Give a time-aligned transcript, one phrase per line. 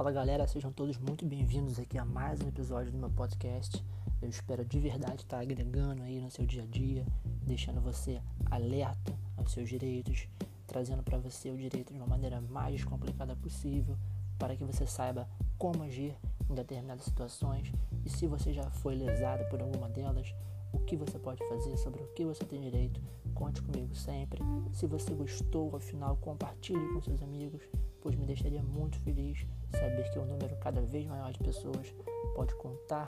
[0.00, 3.84] Fala galera, sejam todos muito bem-vindos aqui a mais um episódio do meu podcast.
[4.22, 7.04] Eu espero de verdade estar agregando aí no seu dia a dia,
[7.42, 8.18] deixando você
[8.50, 10.26] alerta aos seus direitos,
[10.66, 13.94] trazendo para você o direito de uma maneira mais descomplicada possível,
[14.38, 15.28] para que você saiba
[15.58, 16.16] como agir
[16.48, 17.70] em determinadas situações
[18.02, 20.34] e se você já foi lesado por alguma delas,
[20.72, 23.02] o que você pode fazer, sobre o que você tem direito.
[23.34, 24.40] Conte comigo sempre.
[24.72, 27.60] Se você gostou, afinal, compartilhe com seus amigos,
[28.00, 31.94] pois me deixaria muito feliz saber que um número cada vez maior de pessoas
[32.34, 33.06] pode contar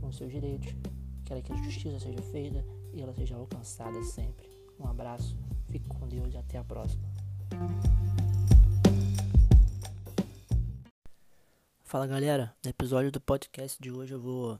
[0.00, 0.74] com seus direitos.
[1.24, 4.48] Quero que a justiça seja feita e ela seja alcançada sempre.
[4.78, 5.36] Um abraço,
[5.68, 7.08] fique com Deus e até a próxima.
[11.82, 14.58] Fala galera, no episódio do podcast de hoje eu vou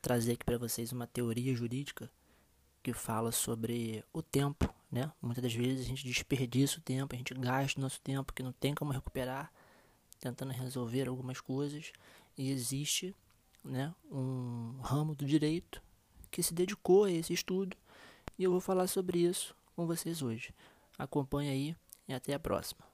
[0.00, 2.10] trazer aqui para vocês uma teoria jurídica
[2.82, 5.10] que fala sobre o tempo, né?
[5.22, 8.42] Muitas das vezes a gente desperdiça o tempo, a gente gasta o nosso tempo que
[8.42, 9.52] não tem como recuperar,
[10.18, 11.92] tentando resolver algumas coisas,
[12.36, 13.14] e existe,
[13.64, 15.82] né, um ramo do direito
[16.30, 17.76] que se dedicou a esse estudo,
[18.38, 20.54] e eu vou falar sobre isso com vocês hoje.
[20.98, 21.76] Acompanhe aí
[22.08, 22.84] e até a próxima.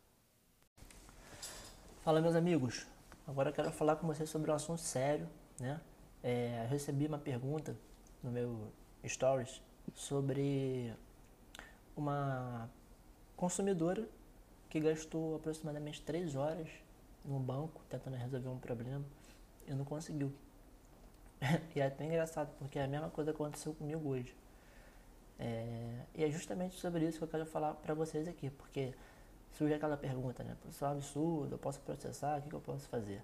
[2.03, 2.87] Fala meus amigos,
[3.27, 5.29] agora eu quero falar com vocês sobre um assunto sério,
[5.59, 5.81] né?
[6.23, 7.77] É, eu recebi uma pergunta
[8.23, 8.73] no meu
[9.05, 9.61] stories
[9.95, 10.93] sobre
[11.97, 12.69] uma
[13.37, 14.07] consumidora
[14.69, 16.69] que gastou aproximadamente 3 horas
[17.25, 19.05] no banco tentando resolver um problema
[19.67, 20.33] e não conseguiu.
[21.75, 24.35] e é até engraçado, porque é a mesma coisa aconteceu comigo hoje.
[25.39, 28.95] É, e é justamente sobre isso que eu quero falar para vocês aqui, porque
[29.53, 30.57] surge aquela pergunta, né?
[30.69, 33.23] Isso é um absurdo, eu posso processar, o que, que eu posso fazer?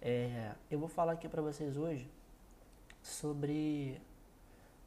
[0.00, 2.10] É, eu vou falar aqui para vocês hoje
[3.02, 4.00] sobre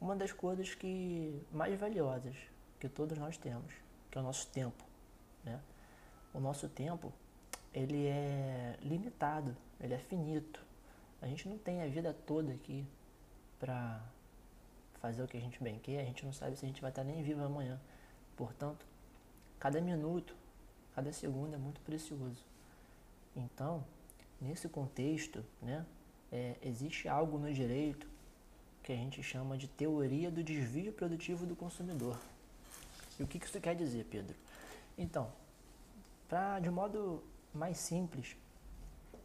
[0.00, 2.36] uma das coisas que mais valiosas
[2.84, 3.72] que todos nós temos,
[4.10, 4.84] que é o nosso tempo,
[5.42, 5.58] né?
[6.34, 7.10] O nosso tempo,
[7.72, 10.60] ele é limitado, ele é finito.
[11.22, 12.86] A gente não tem a vida toda aqui
[13.58, 14.02] para
[15.00, 16.90] fazer o que a gente bem quer, a gente não sabe se a gente vai
[16.90, 17.80] estar nem vivo amanhã.
[18.36, 18.84] Portanto,
[19.58, 20.36] cada minuto,
[20.94, 22.44] cada segundo é muito precioso.
[23.34, 23.82] Então,
[24.38, 25.86] nesse contexto, né,
[26.30, 28.06] é, existe algo no direito
[28.82, 32.20] que a gente chama de teoria do desvio produtivo do consumidor.
[33.18, 34.36] E o que isso quer dizer, Pedro?
[34.96, 35.30] Então,
[36.28, 38.36] pra, de modo mais simples,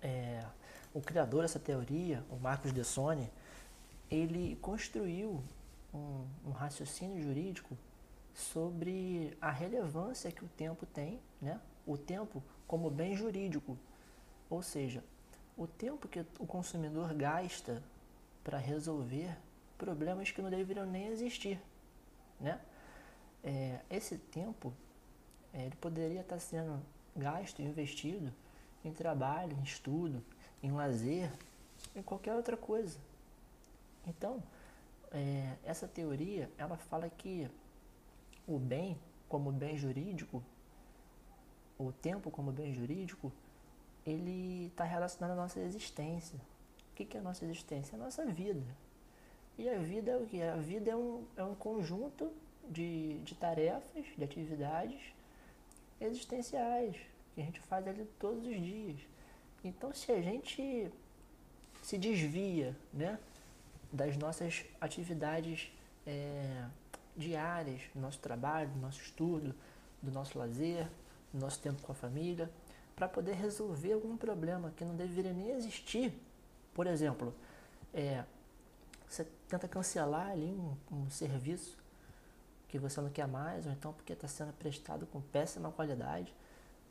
[0.02, 0.44] é,
[0.94, 3.30] o criador dessa teoria, o Marcos Dessone,
[4.10, 5.44] ele construiu
[5.94, 7.78] um, um, raciocínio jurídico
[8.34, 11.60] sobre a relevância que o tempo tem, né?
[11.86, 13.78] o tempo como bem jurídico,
[14.50, 15.04] ou seja,
[15.58, 17.84] o tempo que o consumidor gasta
[18.44, 19.36] para resolver
[19.78, 21.60] problemas que não deveriam nem existir,
[22.40, 22.60] né?
[23.44, 24.74] É, esse tempo
[25.54, 26.82] é, ele poderia estar sendo
[27.16, 28.34] gasto, investido
[28.84, 30.24] em trabalho, em estudo,
[30.62, 31.32] em lazer,
[31.96, 32.98] em qualquer outra coisa.
[34.08, 34.42] Então,
[35.12, 37.50] é, essa teoria ela fala que
[38.48, 40.44] o bem como bem jurídico,
[41.78, 43.32] o tempo como bem jurídico,
[44.06, 46.40] ele está relacionado à nossa existência.
[46.92, 47.96] O que, que é a nossa existência?
[47.96, 48.66] É a nossa vida.
[49.58, 50.42] E a vida é o que?
[50.42, 52.32] A vida é um, é um conjunto
[52.68, 55.00] de, de tarefas, de atividades
[56.00, 56.96] existenciais
[57.34, 59.00] que a gente faz ali todos os dias.
[59.64, 60.92] Então, se a gente
[61.82, 63.20] se desvia né,
[63.92, 65.72] das nossas atividades
[66.06, 66.66] é,
[67.16, 69.54] diárias, do nosso trabalho, do nosso estudo,
[70.02, 70.88] do nosso lazer,
[71.34, 72.50] do nosso tempo com a família,
[72.96, 76.14] para poder resolver algum problema que não deveria nem existir.
[76.74, 77.34] Por exemplo,
[77.94, 78.24] é,
[79.08, 81.78] você tenta cancelar ali um, um, serviço
[82.70, 86.34] que você não quer mais, ou então porque está sendo prestado com péssima qualidade.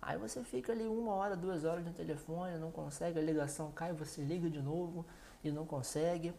[0.00, 3.92] Aí você fica ali uma hora, duas horas no telefone, não consegue, a ligação cai,
[3.92, 5.06] você liga de novo
[5.42, 6.34] e não consegue.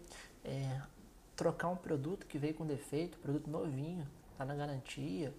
[0.45, 0.81] É,
[1.35, 5.33] trocar um produto que veio com defeito, produto novinho, está na garantia.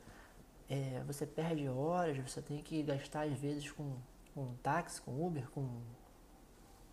[0.69, 3.97] É, você perde horas, você tem que gastar às vezes com
[4.34, 5.69] com um táxi, com Uber, com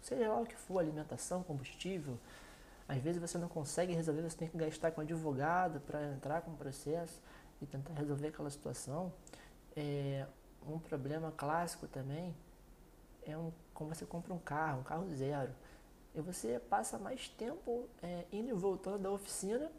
[0.02, 2.18] seja lá o que for, alimentação, combustível.
[2.88, 6.52] Às vezes você não consegue resolver, você tem que gastar com advogado para entrar com
[6.52, 7.22] o processo
[7.62, 9.12] e tentar resolver aquela situação.
[9.76, 10.26] É,
[10.66, 12.34] um problema clássico também
[13.26, 15.54] é um, como você compra um carro, um carro zero.
[16.16, 19.70] E você passa mais tempo é, indo e voltando da oficina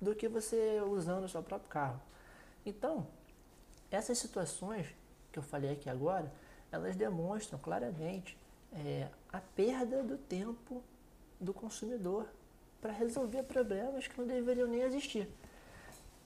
[0.00, 2.00] do que você usando o seu próprio carro.
[2.64, 3.06] Então,
[3.90, 4.86] essas situações
[5.30, 6.32] que eu falei aqui agora,
[6.70, 8.38] elas demonstram claramente
[8.72, 10.82] é, a perda do tempo
[11.42, 12.26] do consumidor
[12.80, 15.28] para resolver problemas que não deveriam nem existir.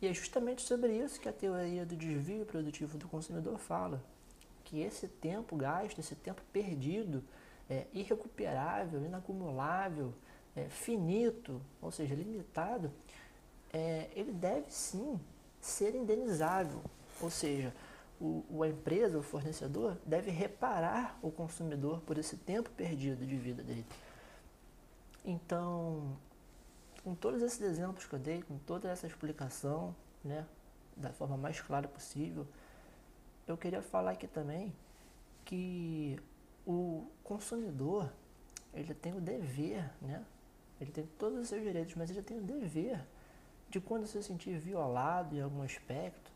[0.00, 4.02] E é justamente sobre isso que a teoria do desvio produtivo do consumidor fala,
[4.64, 7.22] que esse tempo gasto, esse tempo perdido,
[7.68, 10.12] é, irrecuperável, inacumulável,
[10.54, 12.90] é, finito, ou seja, limitado,
[13.72, 15.18] é, ele deve sim
[15.60, 16.82] ser indenizável.
[17.20, 17.72] Ou seja,
[18.20, 23.62] o, a empresa, o fornecedor, deve reparar o consumidor por esse tempo perdido de vida
[23.62, 23.86] dele.
[25.26, 26.16] Então,
[27.02, 29.94] com todos esses exemplos que eu dei, com toda essa explicação,
[30.24, 30.46] né,
[30.96, 32.46] da forma mais clara possível,
[33.46, 34.72] eu queria falar aqui também
[35.44, 36.16] que
[36.64, 38.12] o consumidor
[38.72, 40.24] ele tem o dever, né?
[40.80, 43.04] Ele tem todos os seus direitos, mas ele tem o dever
[43.68, 46.30] de quando se sentir violado em algum aspecto,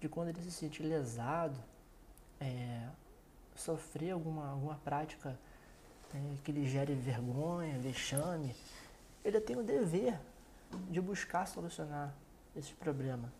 [0.00, 1.58] de quando ele se sentir lesado,
[2.40, 2.88] é,
[3.54, 5.38] sofrer alguma, alguma prática
[6.14, 8.54] é, que lhe gere vergonha, vexame,
[9.24, 10.18] ele tem o dever
[10.88, 12.14] de buscar solucionar
[12.54, 13.32] esse problema.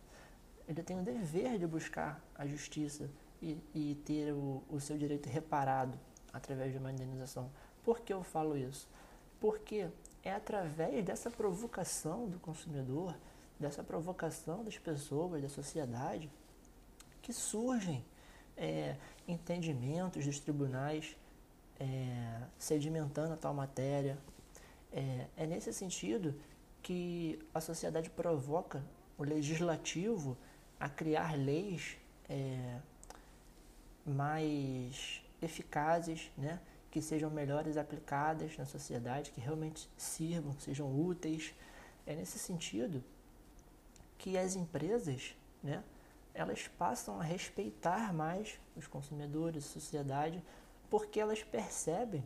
[0.67, 3.09] Ele tem o dever de buscar a justiça
[3.41, 5.97] e, e ter o, o seu direito reparado
[6.33, 7.49] através de uma indenização.
[7.83, 8.89] Por que eu falo isso?
[9.39, 9.87] Porque
[10.23, 13.15] é através dessa provocação do consumidor,
[13.59, 16.29] dessa provocação das pessoas, da sociedade,
[17.21, 18.03] que surgem
[18.57, 18.95] é,
[19.27, 21.15] entendimentos dos tribunais
[21.79, 24.17] é, sedimentando a tal matéria.
[24.91, 26.35] É, é nesse sentido
[26.81, 28.83] que a sociedade provoca
[29.17, 30.37] o legislativo
[30.79, 31.97] a criar leis
[32.29, 32.79] é,
[34.05, 36.59] mais eficazes, né?
[36.91, 41.53] que sejam melhores aplicadas na sociedade, que realmente sirvam, que sejam úteis.
[42.05, 43.03] É nesse sentido
[44.17, 45.83] que as empresas, né,
[46.33, 50.41] elas passam a respeitar mais os consumidores, a sociedade,
[50.89, 52.23] porque elas percebem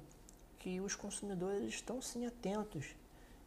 [0.59, 2.95] que os consumidores estão sim atentos,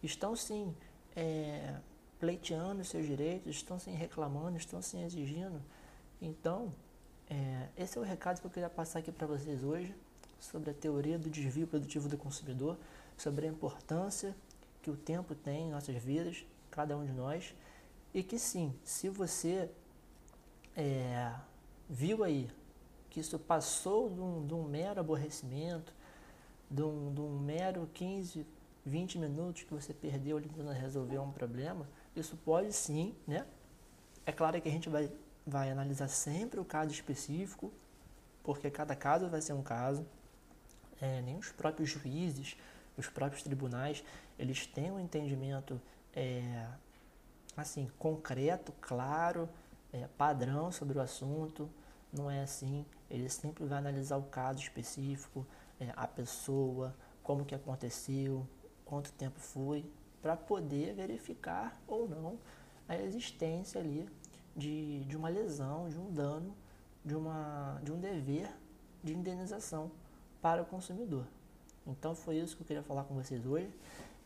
[0.03, 0.75] estão sim
[1.15, 1.77] é,
[2.19, 5.61] pleiteando seus direitos, estão sim reclamando, estão sim exigindo.
[6.21, 6.73] Então,
[7.29, 9.95] é, esse é o recado que eu queria passar aqui para vocês hoje
[10.41, 12.77] sobre a teoria do desvio produtivo do consumidor,
[13.17, 14.35] sobre a importância
[14.83, 17.55] que o tempo tem em nossas vidas, cada um de nós,
[18.13, 19.71] e que sim, se você
[20.77, 21.33] é,
[21.89, 22.51] viu aí
[23.13, 25.93] que isso passou de um, de um mero aborrecimento,
[26.71, 28.47] de um, de um, mero 15,
[28.87, 31.87] 20 minutos que você perdeu tentando resolver um problema,
[32.17, 33.47] isso pode sim, né?
[34.25, 35.13] É claro que a gente vai,
[35.47, 37.71] vai analisar sempre o caso específico,
[38.43, 40.07] porque cada caso vai ser um caso,
[40.99, 42.57] é, nem os próprios juízes,
[42.97, 44.03] os próprios tribunais,
[44.39, 45.79] eles têm um entendimento
[46.15, 46.67] é,
[47.55, 49.51] assim concreto, claro,
[49.93, 51.69] é, padrão sobre o assunto.
[52.13, 52.85] Não é assim.
[53.11, 55.47] Eles sempre vão analisar o caso específico,
[55.81, 58.47] é, a pessoa, como que aconteceu,
[58.85, 59.85] quanto tempo foi,
[60.21, 62.39] para poder verificar ou não
[62.89, 64.09] a existência ali
[64.57, 66.55] de, de uma lesão, de um dano,
[67.05, 68.49] de, uma, de um dever
[69.03, 69.91] de indenização
[70.41, 71.27] para o consumidor.
[71.87, 73.71] Então foi isso que eu queria falar com vocês hoje.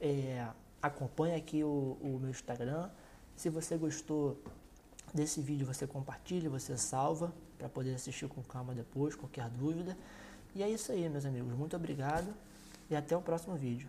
[0.00, 0.46] É,
[0.82, 2.90] acompanhe aqui o, o meu Instagram.
[3.34, 4.38] Se você gostou
[5.16, 9.96] desse vídeo, você compartilha, você salva para poder assistir com calma depois, qualquer dúvida.
[10.54, 11.52] E é isso aí, meus amigos.
[11.54, 12.32] Muito obrigado
[12.88, 13.88] e até o próximo vídeo.